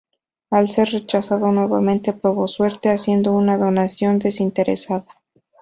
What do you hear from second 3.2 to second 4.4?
una donación